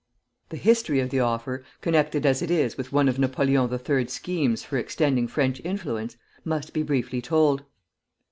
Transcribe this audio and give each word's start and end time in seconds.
The 0.49 0.57
history 0.57 0.99
of 0.99 1.11
the 1.11 1.19
offer, 1.19 1.63
connected 1.81 2.25
as 2.25 2.41
it 2.41 2.49
is 2.49 2.75
with 2.75 2.91
one 2.91 3.07
of 3.07 3.19
Napoleon 3.19 3.69
III.'s 3.71 4.11
schemes 4.11 4.63
for 4.63 4.77
extending 4.79 5.27
French 5.27 5.61
influence, 5.63 6.17
must 6.43 6.73
be 6.73 6.81
briefly 6.81 7.21
told. 7.21 7.63